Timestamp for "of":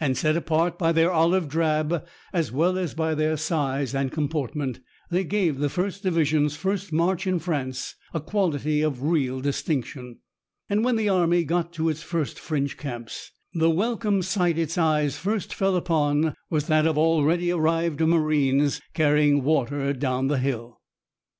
8.82-9.04, 16.84-16.98